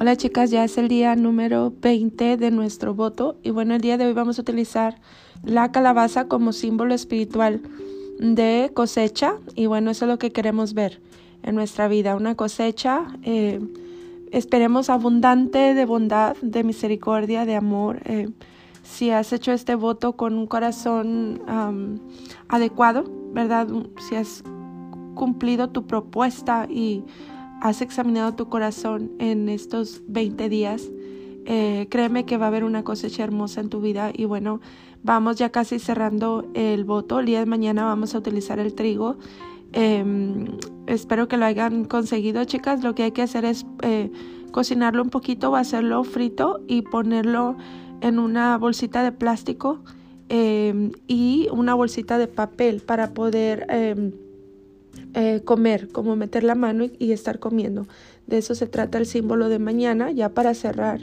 [0.00, 3.98] Hola chicas, ya es el día número 20 de nuestro voto y bueno, el día
[3.98, 5.00] de hoy vamos a utilizar
[5.42, 7.62] la calabaza como símbolo espiritual
[8.20, 11.00] de cosecha y bueno, eso es lo que queremos ver
[11.42, 13.58] en nuestra vida, una cosecha, eh,
[14.30, 18.00] esperemos abundante de bondad, de misericordia, de amor.
[18.04, 18.28] Eh,
[18.84, 21.42] si has hecho este voto con un corazón
[22.46, 23.02] adecuado,
[23.32, 23.66] ¿verdad?
[24.08, 24.44] Si has
[25.16, 27.02] cumplido tu propuesta y
[27.60, 30.90] has examinado tu corazón en estos 20 días,
[31.50, 34.60] eh, créeme que va a haber una cosecha hermosa en tu vida y bueno,
[35.02, 37.20] vamos ya casi cerrando el voto.
[37.20, 39.16] El día de mañana vamos a utilizar el trigo.
[39.72, 40.46] Em,
[40.86, 42.82] espero que lo hayan conseguido, chicas.
[42.82, 44.10] Lo que hay que hacer es eh,
[44.52, 47.56] cocinarlo un poquito hacerlo frito y ponerlo
[48.02, 49.80] en una bolsita de plástico
[50.28, 54.12] em, y una bolsita de papel para poder em,
[55.14, 57.86] eh, comer, como meter la mano y, estar comiendo.
[58.26, 61.00] De eso se trata el símbolo de mañana, ya para cerrar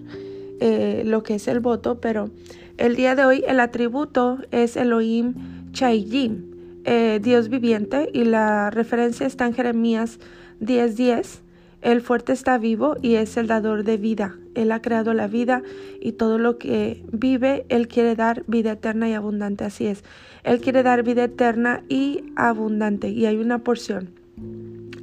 [0.59, 2.29] eh, lo que es el voto, pero
[2.77, 5.33] el día de hoy el atributo es Elohim
[5.71, 6.43] Chayim,
[6.83, 10.19] eh, Dios viviente, y la referencia está en Jeremías
[10.59, 11.41] 10:10.
[11.85, 14.39] El fuerte está vivo y es el dador de vida.
[14.55, 15.61] Él ha creado la vida
[16.01, 19.65] y todo lo que vive, Él quiere dar vida eterna y abundante.
[19.65, 20.03] Así es.
[20.43, 23.09] Él quiere dar vida eterna y abundante.
[23.09, 24.09] Y hay una porción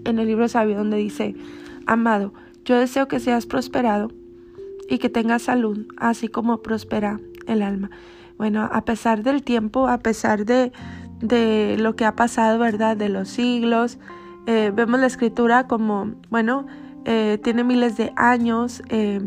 [0.05, 1.36] en el libro sabio donde dice,
[1.86, 4.11] amado, yo deseo que seas prosperado
[4.89, 7.92] y que tengas salud, así como prospera el alma.
[8.39, 10.72] Bueno, a pesar del tiempo, a pesar de,
[11.20, 12.96] de lo que ha pasado, ¿verdad?
[12.96, 14.00] De los siglos,
[14.46, 16.66] eh, vemos la escritura como, bueno,
[17.04, 19.20] eh, tiene miles de años eh,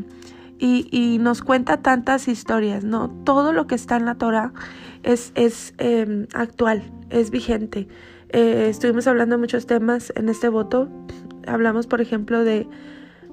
[0.59, 3.09] y, nos cuenta tantas historias, ¿no?
[3.23, 4.53] Todo lo que está en la Torah
[5.03, 7.87] es, es em, actual, es vigente.
[8.29, 10.89] estuvimos hablando de muchos temas en este voto.
[11.47, 12.67] Hablamos, por ejemplo, de,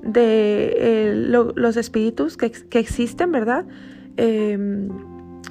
[0.02, 1.12] de
[1.54, 3.66] los espíritus que, que, existen, ¿verdad?
[4.16, 4.88] Em,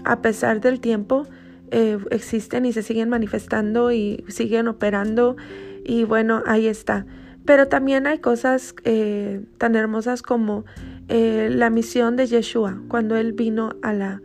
[0.03, 1.25] a pesar del tiempo,
[1.71, 5.37] existen y se siguen manifestando y siguen operando
[5.85, 7.05] y bueno, ahí está.
[7.45, 10.63] Pero también hay cosas eh, tan hermosas como
[11.07, 14.21] eh, la misión de Yeshua cuando él vino a la,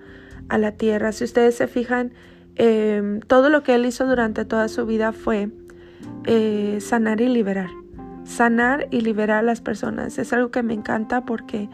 [0.48, 1.12] a la tierra.
[1.12, 2.12] Si ustedes se fijan,
[2.56, 5.50] em, todo lo que él hizo durante toda su vida fue
[6.24, 7.70] eh, sanar y liberar.
[8.24, 10.18] Sanar y liberar a las personas.
[10.18, 11.70] Es algo que me encanta porque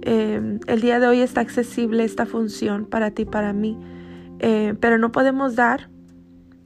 [0.00, 3.78] em, el día de hoy está accesible esta función para ti, para mí.
[4.80, 5.88] pero no podemos dar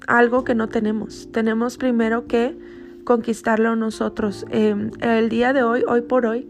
[0.06, 1.28] algo que no tenemos.
[1.32, 2.56] Tenemos primero que
[3.04, 4.46] conquistarlo nosotros.
[4.50, 6.48] Em, el día de hoy, hoy por hoy.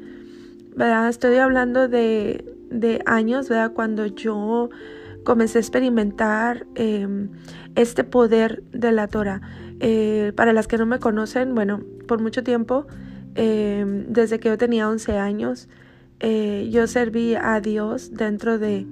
[1.08, 3.72] Estoy hablando de, de años, ¿verdad?
[3.72, 4.70] Cuando yo
[5.24, 7.30] comencé a experimentar em,
[7.74, 9.40] este poder de la Torah.
[9.80, 12.86] Eh, para las que no me conocen, bueno, por mucho tiempo,
[13.34, 15.68] em, desde que yo tenía 11 años,
[16.20, 18.86] eh, yo serví a Dios dentro de,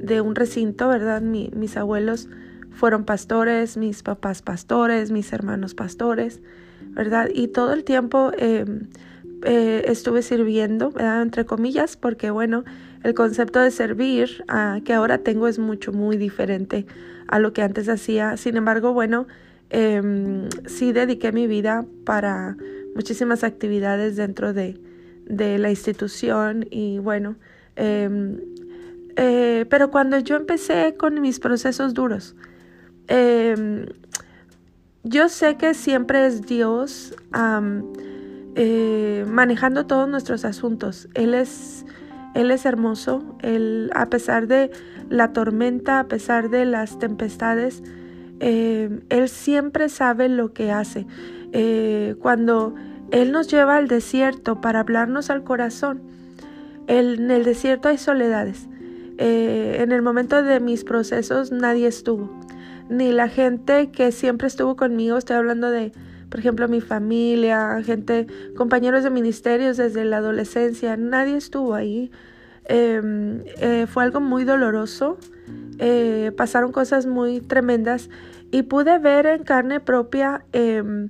[0.00, 1.20] de un recinto, ¿verdad?
[1.20, 2.28] mis abuelos
[2.72, 6.40] fueron pastores, mis papás pastores, mis hermanos pastores,
[6.90, 7.28] ¿verdad?
[7.32, 8.88] Y todo el tiempo em,
[9.44, 11.22] eh, estuve sirviendo, ¿verdad?
[11.22, 12.64] Entre comillas, porque bueno,
[13.02, 16.86] el concepto de servir ah, que ahora tengo es mucho, muy diferente
[17.28, 18.36] a lo que antes hacía.
[18.36, 19.26] Sin embargo, bueno,
[19.70, 22.56] em, sí dediqué mi vida para
[22.94, 24.80] muchísimas actividades dentro de,
[25.26, 27.36] de la institución y bueno,
[27.76, 28.38] em,
[29.16, 32.34] eh, pero cuando yo empecé con mis procesos duros,
[33.10, 33.86] Em,
[35.02, 37.12] yo sé que siempre es Dios
[38.54, 41.08] eh, manejando todos nuestros asuntos.
[41.14, 41.84] Él es,
[42.36, 43.36] Él es hermoso.
[43.42, 44.70] Él, a pesar de
[45.08, 47.82] la tormenta, a pesar de las tempestades,
[48.38, 51.06] em, Él siempre sabe lo que hace.
[51.52, 52.76] Eh, cuando
[53.10, 56.00] Él nos lleva al desierto para hablarnos al corazón,
[56.86, 58.68] en el desierto hay soledades.
[59.18, 62.39] Eh, en el momento de mis procesos nadie estuvo
[62.90, 65.92] ni la gente que siempre estuvo conmigo, estoy hablando de,
[66.28, 68.26] por ejemplo, mi familia, gente,
[68.56, 72.10] compañeros de ministerios desde la adolescencia, nadie estuvo ahí.
[72.64, 75.18] Em, eh, fue algo muy doloroso,
[75.78, 78.10] eh, pasaron cosas muy tremendas
[78.50, 81.08] y pude ver en carne propia em,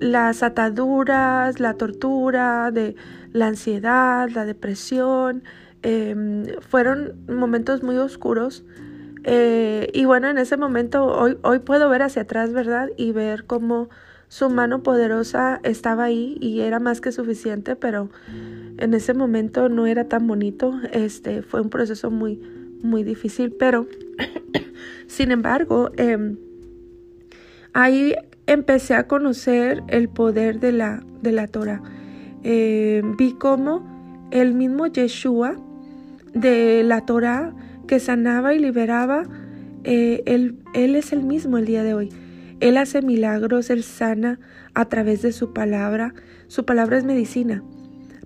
[0.00, 2.96] las ataduras, la tortura, de
[3.32, 5.44] la ansiedad, la depresión.
[5.82, 8.64] Em, fueron momentos muy oscuros
[9.28, 12.90] eh, y bueno, en ese momento, hoy, hoy puedo ver hacia atrás, ¿verdad?
[12.96, 13.88] Y ver cómo
[14.28, 18.08] su mano poderosa estaba ahí y era más que suficiente, pero
[18.78, 20.78] en ese momento no era tan bonito.
[20.92, 22.40] Este fue un proceso muy,
[22.82, 23.88] muy difícil, pero
[25.08, 26.36] sin embargo, em,
[27.72, 28.14] ahí
[28.46, 31.82] empecé a conocer el poder de la, de la Torah.
[32.44, 35.56] Eh, vi cómo el mismo Yeshua
[36.32, 37.52] de la Torah
[37.86, 39.24] que sanaba y liberaba,
[39.84, 42.10] eh, él, él es el mismo el día de hoy.
[42.60, 44.38] Él hace milagros, Él sana
[44.74, 46.14] a través de su palabra.
[46.48, 47.62] Su palabra es medicina.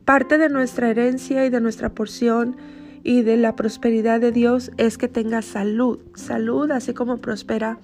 [0.04, 2.56] Parte de nuestra herencia y de nuestra porción
[3.02, 6.00] y de la prosperidad de Dios es que tengas salud.
[6.14, 7.78] Salud así como prospera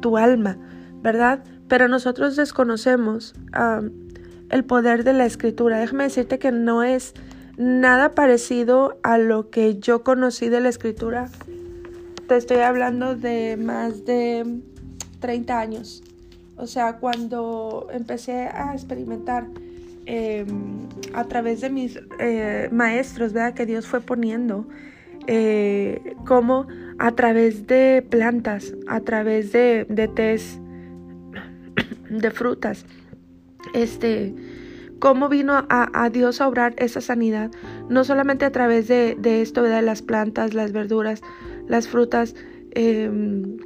[0.00, 0.58] tu alma,
[1.02, 1.42] ¿verdad?
[1.68, 3.34] Pero nosotros desconocemos
[4.50, 5.78] el poder de la escritura.
[5.78, 7.14] Déjame decirte que no es
[7.62, 11.28] nada parecido a lo que yo conocí de la escritura.
[12.26, 14.60] Te estoy hablando de más de
[15.20, 16.02] 30 años.
[16.56, 19.46] O sea, cuando empecé a experimentar
[20.06, 23.54] em, a través de mis eh, maestros, ¿verdad?
[23.54, 24.66] Que Dios fue poniendo,
[25.26, 26.66] eh, como
[26.98, 30.08] a través de plantas, a través de, de
[32.10, 32.84] de frutas,
[33.72, 34.34] este,
[35.02, 37.50] cómo vino a, Dios a obrar esa sanidad,
[37.88, 41.22] no solamente a través de, esto, de las plantas, las verduras,
[41.66, 42.36] las frutas,
[42.70, 43.56] em,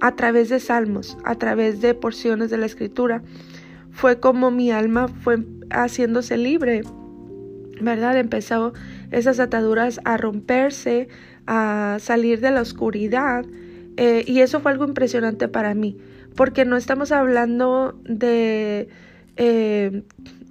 [0.00, 3.22] a través de salmos, a través de porciones de la escritura.
[3.92, 6.82] Fue como mi alma fue haciéndose libre,
[7.80, 8.18] ¿verdad?
[8.18, 8.72] Empezó
[9.12, 11.06] esas ataduras a romperse,
[11.46, 13.44] a salir de la oscuridad.
[13.96, 15.98] Eh, y eso fue algo impresionante para mí,
[16.34, 18.88] porque no estamos hablando de
[19.36, 20.02] eh,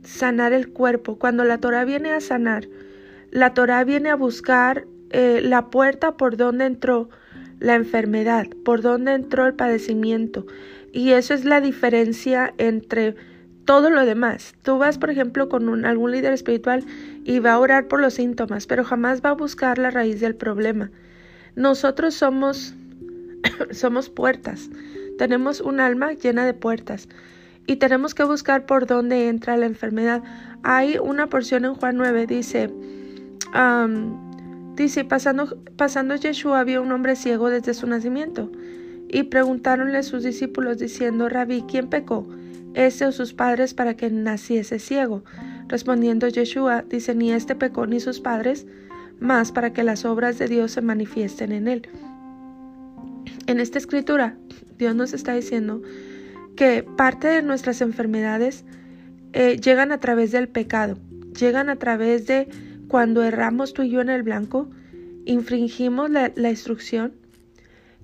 [0.03, 1.17] sanar el cuerpo.
[1.17, 2.67] Cuando la Torah viene a sanar,
[3.31, 7.09] la Torah viene a buscar eh, la puerta por donde entró
[7.59, 10.45] la enfermedad, por donde entró el padecimiento.
[10.91, 13.15] Y eso es la diferencia entre
[13.65, 14.55] todo lo demás.
[14.63, 16.83] Tú vas, por ejemplo, con algún líder espiritual
[17.23, 20.35] y va a orar por los síntomas, pero jamás va a buscar la raíz del
[20.35, 20.89] problema.
[21.55, 22.73] Nosotros somos,
[23.71, 24.69] somos puertas.
[25.17, 27.09] Tenemos un alma llena de puertas
[27.69, 30.23] y tenemos que buscar por dónde entra la enfermedad.
[30.63, 32.73] Hay una porción en Juan 9, dice,
[34.75, 38.51] Dice, pasando, pasando Yeshua había un hombre ciego desde su nacimiento.
[39.07, 42.27] Y preguntaronle a sus discípulos diciendo, Rabí, ¿quién pecó?
[42.73, 45.23] ¿Ese o sus padres para que naciese ciego?
[45.67, 48.65] Respondiendo Yeshua, dice, ni este pecó ni sus padres,
[49.19, 51.87] más para que las obras de Dios se manifiesten en él.
[53.45, 54.37] En esta escritura,
[54.79, 55.83] Dios nos está diciendo
[56.59, 58.65] que parte de nuestras enfermedades
[59.31, 60.97] eh, llegan a través del pecado,
[61.39, 62.49] llegan a través de
[62.89, 64.69] cuando erramos tú y yo en el blanco,
[65.23, 67.13] infringimos la, instrucción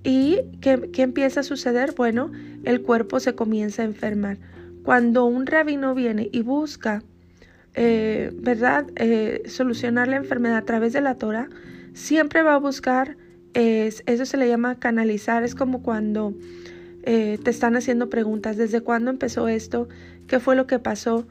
[0.02, 1.92] y ¿qué, empieza a suceder?
[1.98, 2.32] Bueno,
[2.64, 4.38] el cuerpo se comienza a enfermar.
[4.84, 7.02] Cuando un rabino viene y busca,
[7.74, 11.50] eh, ¿verdad?, eh, solucionar la enfermedad a través de la Torah,
[11.92, 13.18] siempre va a buscar,
[13.52, 16.34] eso se le llama canalizar, es como cuando
[17.06, 19.88] eh, te están haciendo preguntas, ¿desde cuándo empezó esto?
[20.26, 21.26] ¿Qué fue lo que pasó?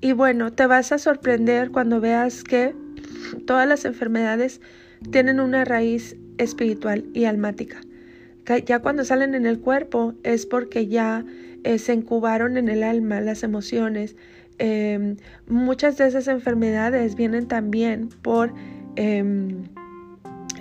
[0.00, 2.74] Y bueno, te vas a sorprender cuando veas que
[3.46, 4.62] todas las enfermedades
[5.10, 7.80] tienen una raíz espiritual y almática.
[8.66, 11.24] Ya cuando salen en el cuerpo es porque ya
[11.62, 14.16] eh, se incubaron en el alma las emociones.
[14.58, 18.52] Em, muchas de esas enfermedades vienen también por,
[18.96, 19.64] em,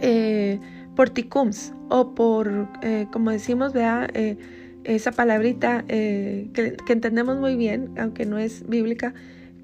[0.01, 0.59] eh,
[0.99, 4.09] por ticums o por, eh, como decimos, vea,
[4.83, 9.13] esa palabrita que, que entendemos muy bien, aunque no es bíblica,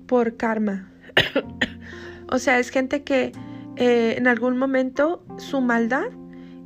[0.08, 0.90] por karma.
[2.32, 3.34] O sea, es gente que
[3.76, 6.08] eh, en algún momento su maldad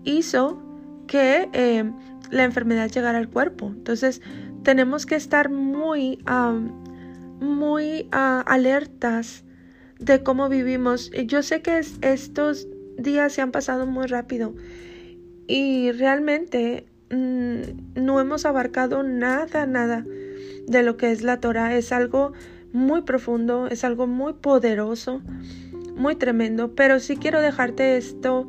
[0.03, 0.61] hizo
[1.07, 1.91] que eh,
[2.29, 3.73] la enfermedad llegara al cuerpo.
[3.75, 4.21] Entonces,
[4.61, 6.19] tenemos que estar muy,
[7.41, 9.43] muy ah, alertas
[9.97, 11.09] de cómo vivimos.
[11.25, 12.67] Yo sé que estos
[13.01, 14.53] días se han pasado muy rápido
[15.47, 20.05] y realmente mm, no hemos abarcado nada, nada
[20.67, 21.75] de lo que es la Torah.
[21.75, 22.33] Es algo
[22.71, 25.21] muy profundo, es algo muy poderoso,
[25.95, 28.47] muy tremendo, pero sí quiero dejarte esto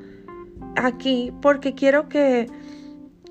[0.76, 2.48] aquí porque quiero que,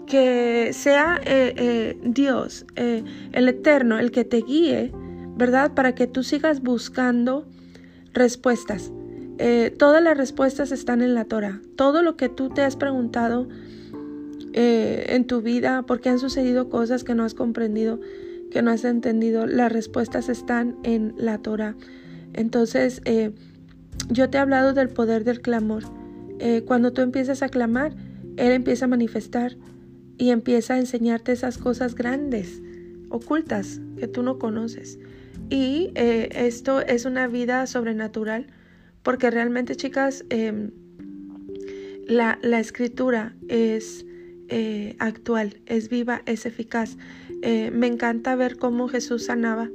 [0.07, 4.91] que sea eh, eh, Dios, eh, el Eterno, el que te guíe,
[5.37, 5.73] ¿verdad?
[5.75, 7.47] Para que tú sigas buscando
[8.13, 8.91] respuestas.
[9.77, 11.61] Todas las respuestas están en la Torah.
[11.75, 13.47] Todo lo que tú te has preguntado
[14.53, 17.99] en tu vida, porque han sucedido cosas que no has comprendido,
[18.51, 21.75] que no has entendido, las respuestas están en la Torah.
[22.33, 23.31] Entonces, eh,
[24.09, 25.83] yo te he hablado del poder del clamor.
[26.39, 27.95] Eh, cuando tú empiezas a clamar,
[28.37, 29.57] Él empieza a manifestar
[30.17, 32.61] y empieza a enseñarte esas cosas grandes,
[33.09, 34.99] ocultas, que tú no conoces.
[35.49, 38.47] Y eh, esto es una vida sobrenatural,
[39.03, 40.71] porque realmente, chicas, em,
[42.07, 44.05] la, la, escritura es
[44.97, 46.97] actual, es viva, es eficaz.
[47.43, 49.69] Eh, me encanta ver cómo Jesús sanaba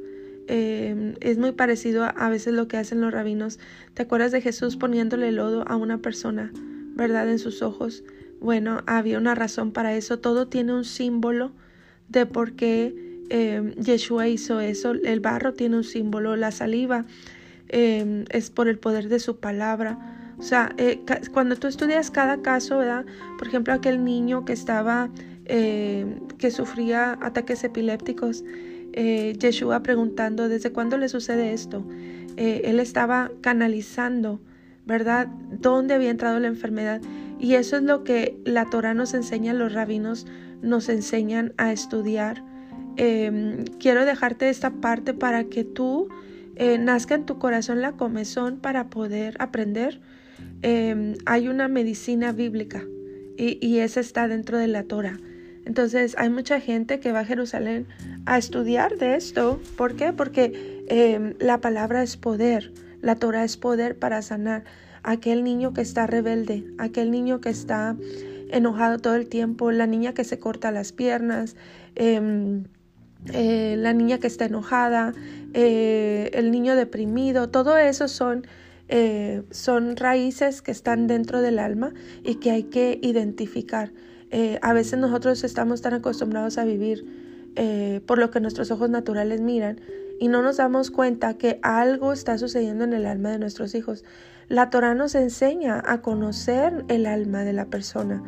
[0.46, 3.58] Em, es muy parecido a, a veces lo que hacen los rabinos.
[3.94, 6.52] ¿Te acuerdas de Jesús poniéndole lodo a una persona,
[6.94, 8.04] verdad, en sus ojos?
[8.40, 10.18] Bueno, había una razón para eso.
[10.18, 11.52] Todo tiene un símbolo
[12.08, 14.92] de por qué eh, Yeshua hizo eso.
[14.92, 17.06] El barro tiene un símbolo, la saliva
[17.74, 19.98] em, es por el poder de su palabra.
[20.38, 21.00] O sea, eh,
[21.32, 23.04] cuando tú estudias cada caso, ¿verdad?
[23.36, 25.10] Por ejemplo, aquel niño que estaba,
[25.46, 26.06] eh,
[26.38, 28.44] que sufría ataques epilépticos,
[28.96, 31.84] eh, Yeshua preguntando, ¿desde cuándo le sucede esto?
[32.36, 34.40] Eh, él estaba canalizando,
[34.86, 35.26] ¿verdad?
[35.60, 37.00] ¿Dónde había entrado la enfermedad?
[37.40, 40.28] Y eso es lo que la Torah nos enseña, los rabinos
[40.62, 42.44] nos enseñan a estudiar.
[42.96, 46.08] Em, quiero dejarte esta parte para que tú
[46.56, 50.00] eh, nazca en tu corazón la comezón para poder aprender.
[50.62, 52.84] Em, hay una medicina bíblica
[53.36, 55.18] y, y esa está dentro de la Torah.
[55.64, 57.86] Entonces hay mucha gente que va a Jerusalén
[58.26, 59.60] a estudiar de esto.
[59.76, 60.12] ¿Por qué?
[60.12, 64.64] Porque em, la palabra es poder, la Torah es poder para sanar
[65.02, 67.96] aquel niño que está rebelde, aquel niño que está
[68.50, 71.56] enojado todo el tiempo, la niña que se corta las piernas,
[71.94, 72.64] em,
[73.32, 75.14] eh, la niña que está enojada,
[75.56, 78.44] eh, el niño deprimido, todo eso son,
[78.88, 81.94] eh, son raíces que están dentro del alma
[82.24, 83.92] y que hay que identificar.
[84.32, 87.24] Eh, a veces nosotros estamos tan acostumbrados a vivir
[88.06, 89.80] por lo que nuestros ojos naturales miran
[90.18, 94.02] y no nos damos cuenta que algo está sucediendo en el alma de nuestros hijos.
[94.48, 98.24] La Torah nos enseña a conocer el alma de la persona.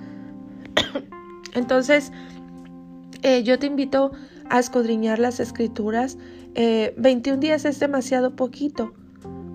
[1.54, 2.12] Entonces,
[3.42, 4.12] yo te invito
[4.48, 6.18] a escudriñar las escrituras.
[6.56, 8.94] 21 días es demasiado poquito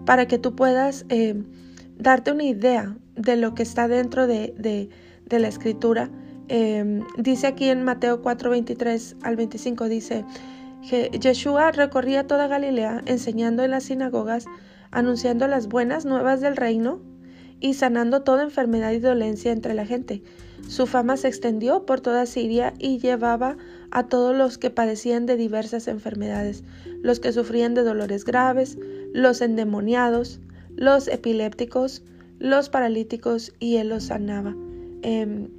[0.06, 1.06] para que tú puedas
[1.98, 4.54] darte una idea de lo que está dentro de,
[5.26, 6.10] de la escritura.
[6.48, 10.26] Em, dice aquí en Mateo 4, 23 al 25, dice,
[10.82, 14.46] Yeshua recorría toda Galilea enseñando en las sinagogas,
[14.92, 17.00] anunciando las buenas nuevas del reino
[17.62, 20.22] y sanando toda enfermedad y dolencia entre la gente.
[20.68, 23.58] Su fama se extendió por toda Siria y llevaba
[23.92, 26.64] a todos los que padecían de diversas enfermedades,
[27.02, 28.78] los que sufrían de dolores graves,
[29.14, 30.40] los endemoniados,
[30.76, 32.04] los epilépticos,
[32.40, 34.56] los paralíticos, y él los sanaba.
[35.04, 35.50] Em,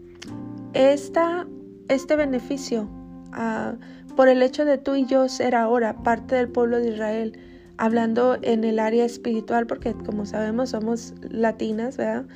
[0.75, 1.47] esta,
[1.89, 2.89] este beneficio
[3.33, 3.75] ah,
[4.17, 7.39] por el hecho de tú y yo ser ahora parte del pueblo de Israel,
[7.83, 12.27] hablando en el área espiritual, porque como sabemos somos latinas, ¿verdad?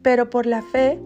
[0.00, 0.98] Pero por la fe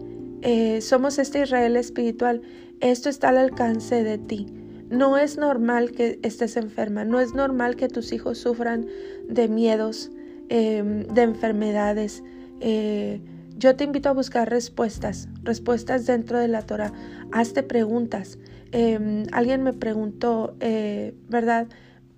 [0.43, 2.41] eh, somos este Israel espiritual.
[2.79, 4.47] Esto está al alcance de ti.
[4.89, 8.85] No es normal que estés enferma, no es normal que tus hijos sufran
[9.27, 10.09] de miedos,
[10.47, 12.23] em, de enfermedades.
[12.61, 13.19] Eh,
[13.57, 16.93] yo te invito a buscar respuestas, respuestas dentro de la Torah.
[17.33, 18.39] Hazte preguntas.
[18.71, 21.67] Em, alguien me preguntó, eh, ¿verdad?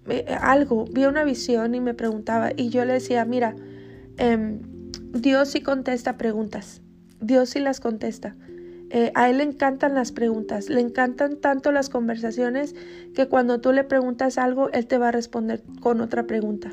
[0.07, 3.55] Eh, algo, vi una visión y me preguntaba y yo le decía, mira,
[4.17, 4.59] em,
[5.13, 6.81] Dios sí contesta preguntas,
[7.21, 8.35] Dios sí las contesta.
[8.89, 12.75] Eh, a Él le encantan las preguntas, le encantan tanto las conversaciones
[13.15, 16.71] que cuando tú le preguntas algo, Él te va a responder con otra pregunta,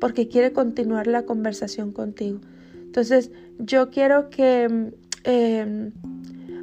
[0.00, 2.40] porque quiere continuar la conversación contigo.
[2.74, 5.92] Entonces, yo quiero que em,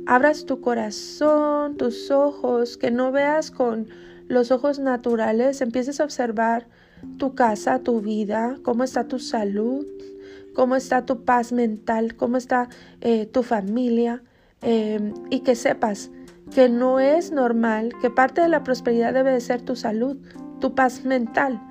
[0.08, 3.88] abras tu corazón, tus ojos, que no veas con
[4.28, 6.68] los ojos naturales, empieces a observar
[7.18, 9.86] tu casa, tu vida, cómo está tu salud,
[10.54, 12.70] cómo está tu paz mental, cómo está
[13.02, 14.24] eh, tu familia,
[14.62, 16.12] em, y que sepas
[16.54, 20.18] que no es normal, que parte de la prosperidad debe de ser tu salud,
[20.60, 21.62] tu paz mental,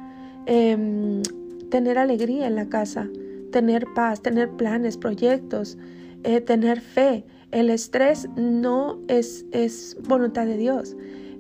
[0.47, 1.23] em,
[1.71, 3.09] tener alegría en la casa,
[3.51, 5.79] tener paz, tener planes, proyectos,
[6.25, 7.25] eh, tener fe.
[7.53, 10.97] El estrés no es, es voluntad de Dios.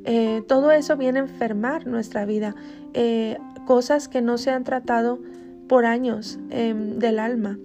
[0.06, 2.54] Eh, todo eso viene a enfermar nuestra vida.
[2.94, 5.18] Eh, cosas que no se han tratado
[5.68, 7.58] por años em, del alma.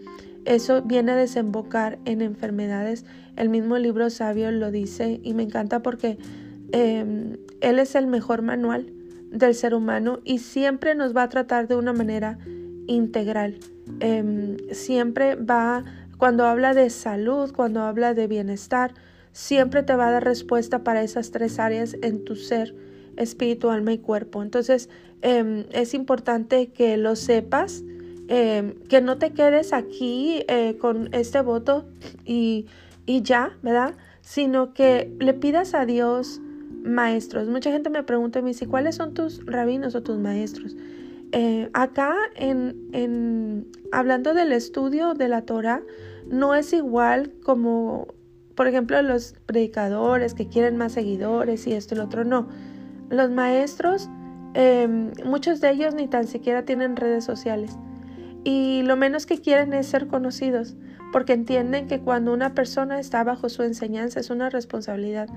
[0.46, 3.06] Eso viene a desembocar en enfermedades.
[3.36, 6.18] El mismo libro sabio lo dice y me encanta porque
[6.72, 8.92] em, él es el mejor manual
[9.30, 12.40] del ser humano y siempre nos va a tratar de una manera
[12.88, 13.60] integral.
[14.00, 15.84] Em, siempre va,
[16.18, 18.96] cuando habla de salud, cuando habla de bienestar,
[19.32, 22.76] siempre te va a dar respuesta para esas tres áreas en tu ser,
[23.18, 24.42] espíritu, alma y cuerpo.
[24.42, 24.90] Entonces,
[25.22, 27.84] em, es importante que lo sepas,
[28.28, 31.86] em, que no te quedes aquí eh, con este voto
[32.26, 32.66] y,
[33.06, 33.96] y ya, ¿verdad?
[34.22, 36.42] Sino que le pidas a Dios
[36.84, 37.48] maestros.
[37.48, 40.76] Mucha gente me pregunta y ¿cuáles son tus rabinos o tus maestros?
[41.32, 45.82] Eh, acá en, hablando del estudio de la Torah,
[46.28, 48.08] no es igual como,
[48.56, 52.48] por ejemplo, los predicadores que quieren más seguidores y esto y lo otro, no.
[53.10, 54.10] Los maestros
[54.54, 57.78] em, muchos de ellos ni tan siquiera tienen redes sociales
[58.44, 60.76] y lo menos que quieren es ser conocidos
[61.12, 65.28] porque entienden que cuando una persona está bajo su enseñanza es una responsabilidad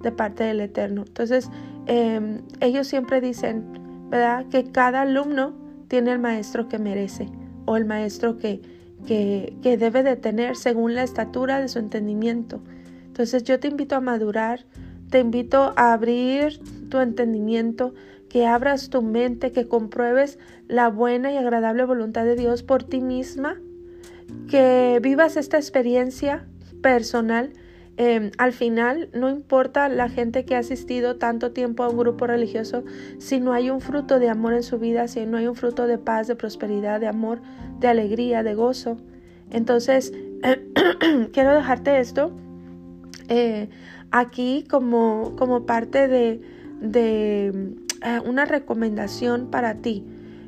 [0.00, 1.04] de parte del Eterno.
[1.06, 1.50] Entonces,
[1.86, 3.64] em, ellos siempre dicen,
[4.10, 4.46] ¿verdad?
[4.48, 5.54] Que cada alumno
[5.88, 7.28] tiene el maestro que merece
[7.66, 8.60] o el maestro que,
[9.06, 12.60] que, que debe de tener según la estatura de su entendimiento.
[13.06, 14.64] Entonces yo te invito a madurar,
[15.10, 17.94] te invito a abrir tu entendimiento,
[18.28, 23.00] que abras tu mente, que compruebes la buena y agradable voluntad de Dios por ti
[23.00, 23.60] misma,
[24.48, 26.44] que vivas esta experiencia
[26.82, 27.52] personal.
[27.96, 32.26] Em, al final, no importa la gente que ha asistido tanto tiempo a un grupo
[32.26, 32.84] religioso,
[33.18, 35.86] si no hay un fruto de amor en su vida, si no hay un fruto
[35.86, 37.40] de paz, de prosperidad, de amor,
[37.78, 38.96] de alegría, de gozo.
[39.50, 40.12] Entonces,
[41.32, 42.32] quiero dejarte esto
[43.28, 43.68] eh,
[44.10, 46.40] aquí como, como parte de,
[46.80, 50.04] de eh, una recomendación para ti.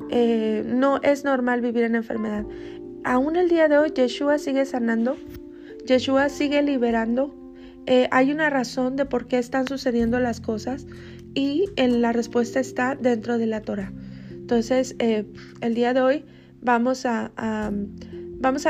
[0.09, 2.45] Eh, no es normal vivir en enfermedad.
[3.03, 5.17] Aún el día de hoy, Yeshua sigue sanando,
[5.85, 7.33] Yeshua sigue liberando.
[8.11, 10.85] Hay una razón de por qué están sucediendo las cosas
[11.33, 13.93] y en la respuesta está dentro de la Torah.
[14.31, 16.25] Entonces, el día de hoy
[16.61, 17.31] vamos a,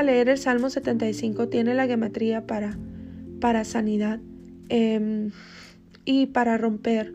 [0.04, 1.50] leer el Salmo 75.
[1.50, 4.20] Tiene la gematría para sanidad
[4.70, 5.32] em,
[6.06, 7.14] y para romper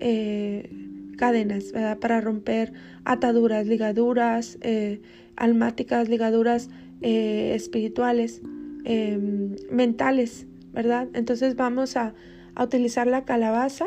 [0.00, 0.68] eh,
[1.16, 2.72] cadenas, para romper
[3.04, 5.00] ataduras, ligaduras eh,
[5.36, 8.42] almáticas, ligaduras eh, espirituales,
[8.84, 11.08] em, mentales, ¿verdad?
[11.14, 12.14] Entonces vamos a,
[12.62, 13.86] utilizar la calabaza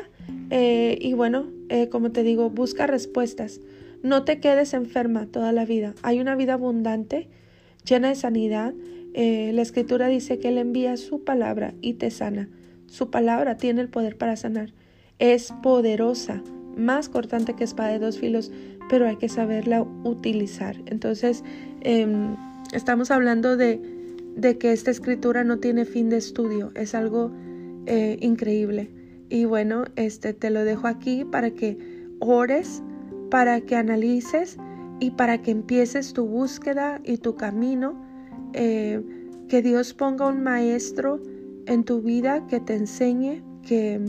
[0.49, 1.51] y bueno,
[1.91, 3.61] como te digo, busca respuestas.
[4.01, 5.93] No te quedes enferma toda la vida.
[6.01, 7.27] Hay una vida abundante,
[7.83, 8.73] llena de sanidad,
[9.17, 12.49] eh, la escritura dice que Él envía su palabra y te sana.
[12.87, 14.73] Su palabra tiene el poder para sanar.
[15.19, 16.43] Es poderosa,
[16.75, 18.51] más cortante que espada de dos filos,
[18.89, 20.75] pero hay que saberla utilizar.
[20.85, 21.45] Entonces,
[21.79, 22.35] em,
[22.73, 23.79] estamos hablando de,
[24.35, 26.71] de, que esta escritura no tiene fin de estudio.
[26.75, 27.31] Es algo
[27.85, 28.91] eh, increíble.
[29.29, 31.77] Y bueno, este te lo dejo aquí para que
[32.19, 32.83] ores,
[33.31, 34.57] para que analices
[34.99, 38.01] y para que empieces tu búsqueda y tu camino
[38.53, 39.03] eh,
[39.49, 41.21] que Dios ponga un maestro
[41.65, 43.99] en tu vida que te enseñe, que,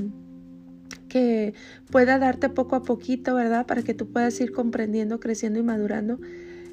[1.09, 1.55] que
[1.91, 3.67] pueda darte poco a poquito, ¿verdad?
[3.67, 6.19] Para que tú puedas ir comprendiendo, creciendo y madurando.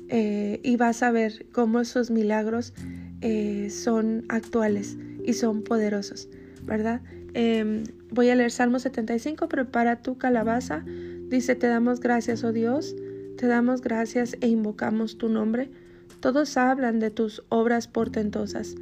[0.09, 2.73] Eh, y vas a ver cómo esos milagros
[3.23, 6.29] eh, son actuales y son poderosos,
[6.63, 7.01] ¿verdad?
[7.33, 10.83] Em, voy a leer Salmo 75, prepara tu calabaza.
[11.29, 12.95] Dice, te damos gracias, oh Dios,
[13.38, 15.71] te damos gracias e invocamos tu nombre
[16.23, 18.75] todos hablan de tus obras portentosas.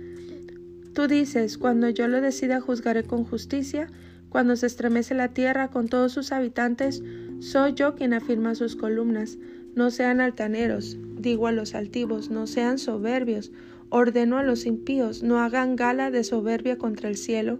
[0.94, 3.88] Tú dices, cuando yo lo decida juzgaré con justicia,
[4.30, 7.02] cuando se estremece la tierra con todos sus habitantes,
[7.40, 9.40] soy yo quien afirma sus columnas.
[9.74, 13.52] No sean altaneros, digo a los altivos, no sean soberbios,
[13.92, 17.60] ordeno a los impíos, no hagan gala de soberbia contra el cielo,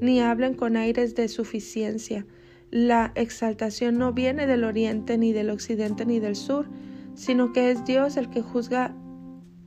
[0.00, 2.24] ni hablen con aires de suficiencia.
[2.70, 6.66] La exaltación no viene del oriente, ni del occidente, ni del sur,
[7.14, 8.94] sino que es Dios el que juzga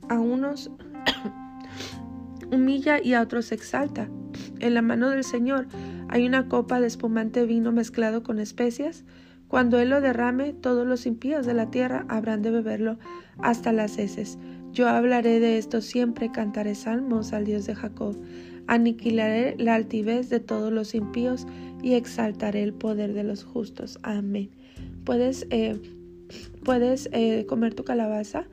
[0.08, 0.70] a unos
[2.52, 4.08] humilla y a otros exalta.
[4.58, 5.68] En la mano del Señor
[6.08, 9.04] hay una copa de espumante vino mezclado con especias.
[9.48, 12.98] Cuando Él lo derrame, todos los impíos de la tierra habrán de beberlo
[13.38, 14.38] hasta las heces.
[14.76, 18.14] Yo hablaré de esto siempre, cantaré salmos al Dios de Jacob.
[18.66, 21.46] Aniquilaré la altivez de todos los impíos
[21.82, 23.98] y exaltaré el poder de los justos.
[24.02, 24.50] Amén.
[25.04, 25.80] Puedes, eh,
[26.62, 28.48] puedes eh, comer tu calabaza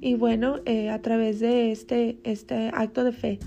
[0.00, 3.38] y bueno, eh, a través de este, este acto de fe,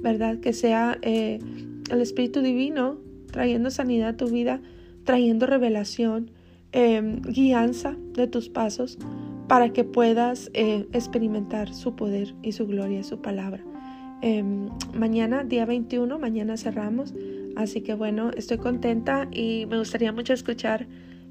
[0.00, 0.40] ¿verdad?
[0.40, 2.98] Que sea el Espíritu Divino
[3.30, 4.60] trayendo sanidad a tu vida,
[5.04, 6.32] trayendo revelación,
[6.72, 8.98] em, guianza de tus pasos
[9.48, 13.62] para que puedas eh, experimentar su poder y su gloria, su palabra.
[14.22, 17.14] Em, mañana, día 21, mañana cerramos.
[17.54, 20.86] Así que bueno, estoy contenta y me gustaría mucho escuchar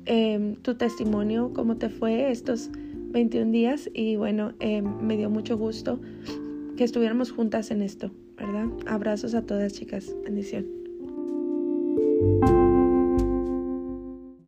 [0.06, 2.70] em, tu testimonio, cómo te fue estos
[3.12, 6.00] 21 días y bueno, eh, me dio mucho gusto
[6.78, 8.68] que estuviéramos juntas en esto, ¿verdad?
[8.88, 10.66] Abrazos a todas chicas, bendición.